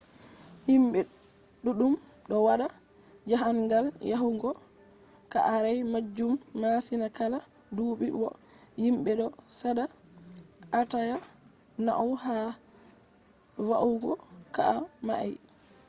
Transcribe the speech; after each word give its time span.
himbe 0.67 0.99
duddum 1.63 1.93
do 2.29 2.35
wada 2.47 2.67
jahangal 3.29 3.85
yahugo 4.11 4.49
ka'are 5.33 5.71
majum 5.93 6.31
masin 6.61 7.03
kala 7.17 7.37
dubi 7.75 8.07
bo 8.19 8.29
himbe 8.83 9.11
do 9.19 9.27
sada 9.59 9.83
atawa 10.79 11.17
nauni 11.85 12.15
ha 12.23 12.35
va'ugo 13.67 14.11
ka'a 14.55 14.75
mai 15.07 15.31